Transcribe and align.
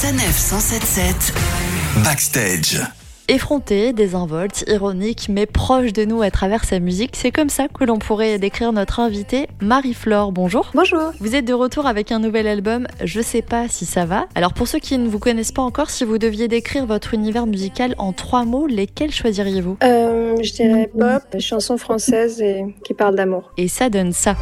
Sanef 0.00 0.38
177 0.38 1.34
Backstage. 2.04 2.80
Effronté, 3.26 3.92
désinvolte, 3.92 4.64
ironique, 4.68 5.26
mais 5.28 5.44
proche 5.44 5.92
de 5.92 6.04
nous 6.04 6.22
à 6.22 6.30
travers 6.30 6.62
sa 6.62 6.78
musique, 6.78 7.16
c'est 7.16 7.32
comme 7.32 7.48
ça 7.48 7.66
que 7.66 7.82
l'on 7.82 7.98
pourrait 7.98 8.38
décrire 8.38 8.72
notre 8.72 9.00
invitée, 9.00 9.48
Marie-Flore. 9.60 10.30
Bonjour. 10.30 10.70
Bonjour. 10.72 11.10
Vous 11.18 11.34
êtes 11.34 11.44
de 11.46 11.52
retour 11.52 11.86
avec 11.86 12.12
un 12.12 12.20
nouvel 12.20 12.46
album, 12.46 12.86
Je 13.02 13.20
sais 13.20 13.42
pas 13.42 13.66
si 13.66 13.86
ça 13.86 14.04
va. 14.04 14.26
Alors 14.36 14.52
pour 14.52 14.68
ceux 14.68 14.78
qui 14.78 14.96
ne 14.98 15.08
vous 15.08 15.18
connaissent 15.18 15.50
pas 15.50 15.62
encore, 15.62 15.90
si 15.90 16.04
vous 16.04 16.18
deviez 16.18 16.46
décrire 16.46 16.86
votre 16.86 17.12
univers 17.12 17.46
musical 17.46 17.96
en 17.98 18.12
trois 18.12 18.44
mots, 18.44 18.68
lesquels 18.68 19.10
choisiriez-vous? 19.10 19.78
Euh, 19.82 20.36
Je 20.40 20.52
dirais 20.52 20.92
pop, 20.96 21.40
chanson 21.40 21.76
française 21.76 22.40
et 22.40 22.72
qui 22.84 22.94
parle 22.94 23.16
d'amour. 23.16 23.50
Et 23.56 23.66
ça 23.66 23.90
donne 23.90 24.12
ça. 24.12 24.36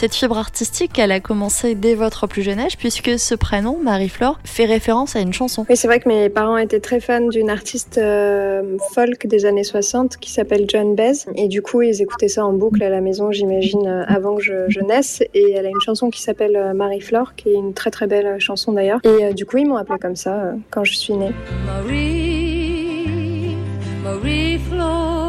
Cette 0.00 0.14
fibre 0.14 0.38
artistique, 0.38 0.96
elle 1.00 1.10
a 1.10 1.18
commencé 1.18 1.74
dès 1.74 1.96
votre 1.96 2.28
plus 2.28 2.42
jeune 2.42 2.60
âge, 2.60 2.78
puisque 2.78 3.18
ce 3.18 3.34
prénom, 3.34 3.80
Marie-Flore, 3.82 4.38
fait 4.44 4.64
référence 4.64 5.16
à 5.16 5.20
une 5.20 5.32
chanson. 5.32 5.66
Oui, 5.68 5.76
c'est 5.76 5.88
vrai 5.88 5.98
que 5.98 6.08
mes 6.08 6.28
parents 6.28 6.56
étaient 6.56 6.78
très 6.78 7.00
fans 7.00 7.26
d'une 7.26 7.50
artiste 7.50 7.98
euh, 7.98 8.76
folk 8.94 9.26
des 9.26 9.44
années 9.44 9.64
60 9.64 10.18
qui 10.18 10.30
s'appelle 10.30 10.66
John 10.68 10.94
Bez. 10.94 11.26
Et 11.34 11.48
du 11.48 11.62
coup, 11.62 11.82
ils 11.82 12.00
écoutaient 12.00 12.28
ça 12.28 12.46
en 12.46 12.52
boucle 12.52 12.80
à 12.84 12.90
la 12.90 13.00
maison, 13.00 13.32
j'imagine, 13.32 13.88
euh, 13.88 14.04
avant 14.06 14.36
que 14.36 14.42
je, 14.44 14.68
je, 14.68 14.78
naisse. 14.78 15.20
Et 15.34 15.50
elle 15.50 15.66
a 15.66 15.70
une 15.70 15.80
chanson 15.80 16.10
qui 16.10 16.22
s'appelle 16.22 16.54
euh, 16.54 16.74
Marie-Flore, 16.74 17.34
qui 17.34 17.48
est 17.48 17.54
une 17.54 17.74
très 17.74 17.90
très 17.90 18.06
belle 18.06 18.38
chanson 18.38 18.70
d'ailleurs. 18.70 19.00
Et 19.02 19.34
du 19.34 19.46
coup, 19.46 19.56
ils 19.56 19.66
m'ont 19.66 19.78
appelée 19.78 19.98
comme 19.98 20.14
ça 20.14 20.52
quand 20.70 20.84
je 20.84 20.94
suis 20.94 21.14
née. 21.14 21.32
Marie, 21.66 23.56
Marie-Flore 24.04 25.27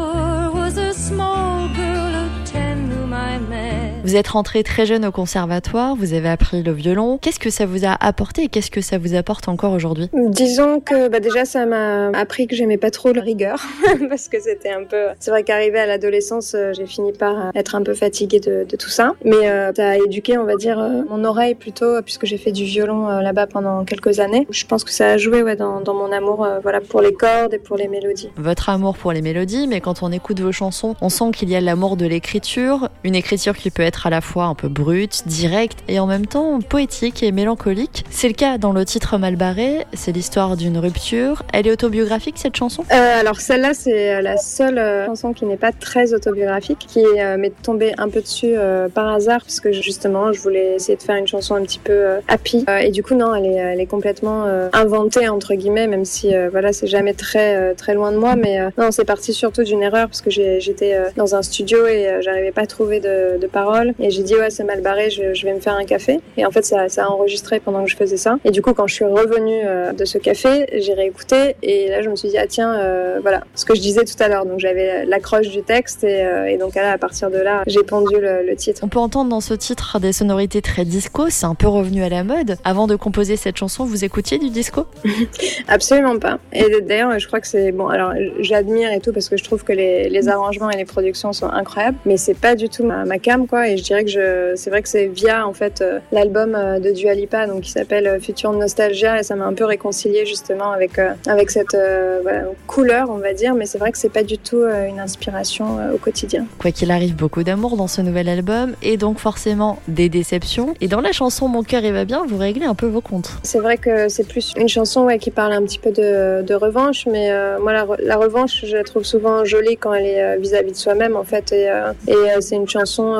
Vous 4.10 4.16
êtes 4.16 4.26
rentrée 4.26 4.64
très 4.64 4.86
jeune 4.86 5.04
au 5.04 5.12
conservatoire, 5.12 5.94
vous 5.94 6.14
avez 6.14 6.28
appris 6.28 6.64
le 6.64 6.72
violon. 6.72 7.16
Qu'est-ce 7.22 7.38
que 7.38 7.48
ça 7.48 7.64
vous 7.64 7.84
a 7.84 7.96
apporté 8.00 8.42
et 8.42 8.48
qu'est-ce 8.48 8.72
que 8.72 8.80
ça 8.80 8.98
vous 8.98 9.14
apporte 9.14 9.46
encore 9.46 9.72
aujourd'hui? 9.72 10.10
Disons 10.12 10.80
que 10.80 11.06
bah 11.06 11.20
déjà 11.20 11.44
ça 11.44 11.64
m'a 11.64 12.08
appris 12.08 12.48
que 12.48 12.56
j'aimais 12.56 12.76
pas 12.76 12.90
trop 12.90 13.12
le 13.12 13.20
rigueur 13.20 13.64
parce 14.08 14.26
que 14.26 14.40
c'était 14.40 14.72
un 14.72 14.82
peu. 14.82 15.10
C'est 15.20 15.30
vrai 15.30 15.44
qu'arrivé 15.44 15.78
à 15.78 15.86
l'adolescence, 15.86 16.56
euh, 16.56 16.72
j'ai 16.72 16.86
fini 16.86 17.12
par 17.12 17.52
être 17.54 17.76
un 17.76 17.84
peu 17.84 17.94
fatiguée 17.94 18.40
de, 18.40 18.66
de 18.68 18.76
tout 18.76 18.88
ça. 18.88 19.12
Mais 19.24 19.48
euh, 19.48 19.70
ça 19.76 19.90
a 19.90 19.96
éduqué, 19.96 20.36
on 20.38 20.44
va 20.44 20.56
dire, 20.56 20.80
euh, 20.80 21.02
mon 21.08 21.22
oreille 21.22 21.54
plutôt 21.54 22.02
puisque 22.02 22.26
j'ai 22.26 22.36
fait 22.36 22.50
du 22.50 22.64
violon 22.64 23.08
euh, 23.08 23.20
là-bas 23.20 23.46
pendant 23.46 23.84
quelques 23.84 24.18
années. 24.18 24.44
Je 24.50 24.66
pense 24.66 24.82
que 24.82 24.90
ça 24.90 25.10
a 25.10 25.18
joué 25.18 25.44
ouais, 25.44 25.54
dans, 25.54 25.82
dans 25.82 25.94
mon 25.94 26.10
amour 26.10 26.44
euh, 26.44 26.58
voilà 26.58 26.80
pour 26.80 27.00
les 27.00 27.12
cordes 27.12 27.54
et 27.54 27.60
pour 27.60 27.76
les 27.76 27.86
mélodies. 27.86 28.30
Votre 28.36 28.70
amour 28.70 28.98
pour 28.98 29.12
les 29.12 29.22
mélodies, 29.22 29.68
mais 29.68 29.80
quand 29.80 30.02
on 30.02 30.10
écoute 30.10 30.40
vos 30.40 30.50
chansons, 30.50 30.96
on 31.00 31.10
sent 31.10 31.30
qu'il 31.32 31.48
y 31.48 31.54
a 31.54 31.60
l'amour 31.60 31.96
de 31.96 32.06
l'écriture, 32.06 32.88
une 33.04 33.14
écriture 33.14 33.56
qui 33.56 33.70
peut 33.70 33.84
être 33.84 33.99
à 34.06 34.10
la 34.10 34.20
fois 34.20 34.44
un 34.44 34.54
peu 34.54 34.68
brute, 34.68 35.26
directe 35.26 35.78
et 35.88 35.98
en 35.98 36.06
même 36.06 36.26
temps 36.26 36.60
poétique 36.60 37.22
et 37.22 37.32
mélancolique. 37.32 38.04
C'est 38.10 38.28
le 38.28 38.34
cas 38.34 38.58
dans 38.58 38.72
le 38.72 38.84
titre 38.84 39.18
Malbarré, 39.18 39.86
c'est 39.92 40.12
l'histoire 40.12 40.56
d'une 40.56 40.78
rupture. 40.78 41.42
Elle 41.52 41.66
est 41.66 41.72
autobiographique 41.72 42.36
cette 42.38 42.56
chanson? 42.56 42.84
Euh, 42.92 43.20
Alors 43.20 43.40
celle-là 43.40 43.74
c'est 43.74 44.20
la 44.22 44.36
seule 44.36 44.78
euh, 44.78 45.06
chanson 45.06 45.32
qui 45.32 45.44
n'est 45.44 45.56
pas 45.56 45.72
très 45.72 46.14
autobiographique, 46.14 46.86
qui 46.88 47.04
euh, 47.04 47.36
m'est 47.36 47.52
tombée 47.62 47.92
un 47.98 48.08
peu 48.08 48.20
dessus 48.20 48.52
euh, 48.54 48.88
par 48.88 49.08
hasard 49.08 49.40
parce 49.40 49.60
que 49.60 49.72
justement 49.72 50.32
je 50.32 50.40
voulais 50.40 50.74
essayer 50.76 50.96
de 50.96 51.02
faire 51.02 51.16
une 51.16 51.26
chanson 51.26 51.54
un 51.54 51.62
petit 51.62 51.78
peu 51.78 51.92
euh, 51.92 52.20
happy 52.28 52.64
et 52.82 52.90
du 52.90 53.02
coup 53.02 53.14
non 53.14 53.34
elle 53.34 53.46
est, 53.46 53.54
elle 53.54 53.80
est 53.80 53.86
complètement 53.86 54.44
inventée 54.72 55.28
entre 55.28 55.54
guillemets 55.54 55.86
même 55.86 56.04
si 56.04 56.32
voilà 56.50 56.72
c'est 56.72 56.86
jamais 56.86 57.14
très 57.14 57.74
très 57.74 57.94
loin 57.94 58.12
de 58.12 58.16
moi 58.16 58.36
mais 58.36 58.58
non 58.78 58.90
c'est 58.90 59.04
parti 59.04 59.32
surtout 59.32 59.62
d'une 59.62 59.82
erreur 59.82 60.06
parce 60.06 60.20
que 60.20 60.30
j'étais 60.30 60.96
dans 61.16 61.34
un 61.34 61.42
studio 61.42 61.86
et 61.86 62.18
j'arrivais 62.20 62.52
pas 62.52 62.62
à 62.62 62.66
trouver 62.66 63.00
de, 63.00 63.38
de 63.38 63.46
paroles 63.46 63.79
et 63.98 64.10
j'ai 64.10 64.22
dit 64.22 64.34
ouais 64.34 64.50
c'est 64.50 64.64
mal 64.64 64.80
barré, 64.80 65.10
je, 65.10 65.34
je, 65.34 65.46
vais 65.46 65.54
me 65.54 65.60
faire 65.60 65.74
un 65.74 65.84
café. 65.84 66.20
Et 66.36 66.46
en 66.46 66.50
fait 66.50 66.64
ça, 66.64 66.88
ça, 66.88 67.04
a 67.04 67.08
enregistré 67.08 67.60
pendant 67.60 67.84
que 67.84 67.90
je 67.90 67.96
faisais 67.96 68.16
ça. 68.16 68.38
Et 68.44 68.50
du 68.50 68.62
coup 68.62 68.74
quand 68.74 68.86
je 68.86 68.94
suis 68.94 69.04
revenue 69.04 69.62
euh, 69.64 69.92
de 69.92 70.04
ce 70.04 70.18
café, 70.18 70.66
j'ai 70.80 70.94
réécouté 70.94 71.56
et 71.62 71.88
là 71.88 72.02
je 72.02 72.08
me 72.08 72.16
suis 72.16 72.28
dit 72.28 72.38
ah 72.38 72.46
tiens 72.46 72.74
euh, 72.78 73.18
voilà 73.22 73.42
ce 73.54 73.64
que 73.64 73.74
je 73.74 73.80
disais 73.80 74.04
tout 74.04 74.20
à 74.22 74.28
l'heure. 74.28 74.46
Donc 74.46 74.60
j'avais 74.60 75.04
l'accroche 75.04 75.48
du 75.48 75.62
texte 75.62 76.04
et, 76.04 76.24
euh, 76.24 76.46
et, 76.46 76.56
donc 76.56 76.74
là 76.74 76.92
à 76.92 76.98
partir 76.98 77.30
de 77.30 77.38
là 77.38 77.62
j'ai 77.66 77.82
pondu 77.82 78.14
le, 78.20 78.44
le, 78.46 78.56
titre. 78.56 78.80
On 78.84 78.88
peut 78.88 78.98
entendre 78.98 79.30
dans 79.30 79.40
ce 79.40 79.54
titre 79.54 79.98
des 80.00 80.12
sonorités 80.12 80.62
très 80.62 80.84
disco, 80.84 81.26
c'est 81.30 81.46
un 81.46 81.54
peu 81.54 81.68
revenu 81.68 82.02
à 82.02 82.08
la 82.08 82.24
mode. 82.24 82.56
Avant 82.64 82.86
de 82.86 82.96
composer 82.96 83.36
cette 83.36 83.56
chanson, 83.56 83.84
vous 83.84 84.04
écoutiez 84.04 84.38
du 84.38 84.50
disco? 84.50 84.86
Absolument 85.68 86.18
pas. 86.18 86.38
Et 86.52 86.80
d'ailleurs 86.82 87.18
je 87.18 87.26
crois 87.26 87.40
que 87.40 87.46
c'est 87.46 87.72
bon 87.72 87.88
alors 87.88 88.12
j'admire 88.40 88.92
et 88.92 89.00
tout 89.00 89.12
parce 89.12 89.28
que 89.28 89.36
je 89.36 89.44
trouve 89.44 89.64
que 89.64 89.72
les, 89.72 90.08
les 90.08 90.28
arrangements 90.28 90.70
et 90.70 90.76
les 90.76 90.84
productions 90.84 91.32
sont 91.32 91.48
incroyables, 91.48 91.98
mais 92.04 92.16
c'est 92.16 92.34
pas 92.34 92.54
du 92.54 92.68
tout 92.68 92.84
ma, 92.84 93.04
ma 93.04 93.18
cam 93.18 93.46
quoi. 93.46 93.68
Et 93.70 93.76
je 93.76 93.84
dirais 93.84 94.04
que 94.04 94.10
je, 94.10 94.52
c'est 94.56 94.68
vrai 94.68 94.82
que 94.82 94.88
c'est 94.88 95.06
via 95.06 95.46
en 95.46 95.52
fait 95.52 95.80
euh, 95.80 96.00
l'album 96.10 96.56
euh, 96.56 96.80
de 96.80 96.90
Dua 96.90 97.14
Lipa, 97.14 97.46
donc 97.46 97.60
qui 97.60 97.70
s'appelle 97.70 98.08
euh, 98.08 98.18
Future 98.18 98.52
Nostalgia, 98.52 99.20
et 99.20 99.22
ça 99.22 99.36
m'a 99.36 99.44
un 99.46 99.54
peu 99.54 99.64
réconcilié 99.64 100.26
justement 100.26 100.72
avec 100.72 100.98
avec 101.26 101.50
cette 101.50 101.76
voilà, 102.22 102.42
couleur, 102.66 103.10
on 103.10 103.18
va 103.18 103.32
dire. 103.32 103.54
Mais 103.54 103.66
c'est 103.66 103.78
vrai 103.78 103.92
que 103.92 103.98
c'est 103.98 104.12
pas 104.12 104.24
du 104.24 104.38
tout 104.38 104.62
une 104.88 104.98
inspiration 104.98 105.78
au 105.94 105.98
quotidien. 105.98 106.46
Quoi 106.58 106.72
qu'il 106.72 106.90
arrive, 106.90 107.14
beaucoup 107.14 107.44
d'amour 107.44 107.76
dans 107.76 107.86
ce 107.86 108.00
nouvel 108.00 108.28
album, 108.28 108.74
et 108.82 108.96
donc 108.96 109.18
forcément 109.18 109.78
des 109.86 110.08
déceptions. 110.08 110.74
Et 110.80 110.88
dans 110.88 111.00
la 111.00 111.12
chanson 111.12 111.46
Mon 111.48 111.62
cœur 111.62 111.84
il 111.84 111.92
va 111.92 112.04
bien, 112.04 112.24
vous 112.26 112.38
réglez 112.38 112.66
un 112.66 112.74
peu 112.74 112.86
vos 112.86 113.00
comptes. 113.00 113.30
C'est 113.44 113.60
vrai 113.60 113.76
que 113.76 114.08
c'est 114.08 114.26
plus 114.26 114.52
une 114.56 114.68
chanson 114.68 115.04
ouais, 115.04 115.18
qui 115.18 115.30
parle 115.30 115.52
un 115.52 115.62
petit 115.62 115.78
peu 115.78 115.92
de, 115.92 116.42
de 116.42 116.54
revanche, 116.54 117.06
mais 117.06 117.30
euh, 117.30 117.58
moi 117.60 117.72
la, 117.72 117.86
la, 118.00 118.16
revanche, 118.16 118.64
je 118.64 118.76
la 118.76 118.84
trouve 118.84 119.04
souvent 119.04 119.44
jolie 119.44 119.76
quand 119.76 119.94
elle 119.94 120.06
est 120.06 120.38
vis-à-vis 120.38 120.70
-vis 120.70 120.72
de 120.72 120.76
soi-même 120.76 121.16
en 121.16 121.24
fait, 121.24 121.52
et, 121.52 121.70
euh, 121.70 121.92
et 122.08 122.40
c'est 122.40 122.56
une 122.56 122.68
chanson 122.68 123.14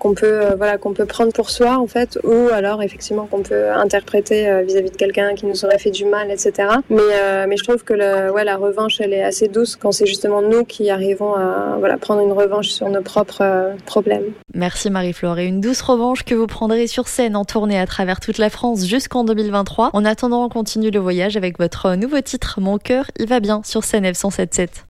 qu'on 0.00 0.14
peut 0.14 0.40
voilà 0.56 0.78
qu'on 0.78 0.92
peut 0.92 1.06
prendre 1.06 1.32
pour 1.32 1.50
soi 1.50 1.78
en 1.78 1.86
fait 1.86 2.18
ou 2.24 2.48
alors 2.52 2.82
effectivement 2.82 3.26
qu'on 3.26 3.42
peut 3.42 3.70
interpréter 3.70 4.62
vis-à-vis 4.64 4.88
-vis 4.88 4.92
de 4.92 4.96
quelqu'un 4.96 5.34
qui 5.34 5.46
nous 5.46 5.64
aurait 5.64 5.78
fait 5.78 5.90
du 5.90 6.04
mal 6.04 6.30
etc 6.30 6.68
mais 6.90 7.02
euh, 7.12 7.46
mais 7.48 7.56
je 7.56 7.64
trouve 7.64 7.84
que 7.84 8.30
ouais, 8.30 8.44
la 8.44 8.56
revanche 8.56 9.00
elle 9.00 9.12
est 9.12 9.22
assez 9.22 9.48
douce 9.48 9.76
quand 9.76 9.92
c'est 9.92 10.06
justement 10.06 10.42
nous 10.42 10.64
qui 10.64 10.90
arrivons 10.90 11.34
à 11.34 11.76
voilà 11.78 11.96
prendre 11.96 12.22
une 12.22 12.32
revanche 12.32 12.68
sur 12.68 12.88
nos 12.88 13.02
propres 13.02 13.42
euh, 13.42 13.74
problèmes. 13.86 14.24
Merci 14.54 14.90
Marie-Flore. 14.90 15.38
Et 15.38 15.46
une 15.46 15.60
douce 15.60 15.82
revanche 15.82 16.24
que 16.24 16.34
vous 16.34 16.46
prendrez 16.46 16.86
sur 16.86 17.08
scène 17.08 17.36
en 17.36 17.44
tournée 17.44 17.78
à 17.78 17.86
travers 17.86 18.20
toute 18.20 18.38
la 18.38 18.50
France 18.50 18.86
jusqu'en 18.86 19.24
2023 19.24 19.90
en 19.92 20.04
attendant 20.04 20.44
on 20.44 20.48
continue 20.48 20.90
le 20.90 21.00
voyage 21.00 21.36
avec 21.36 21.58
votre 21.58 21.94
nouveau 21.94 22.20
titre 22.20 22.60
Mon 22.60 22.78
cœur 22.78 23.10
il 23.18 23.26
va 23.26 23.40
bien 23.40 23.62
sur 23.64 23.84
scène 23.84 24.04
F177 24.04 24.84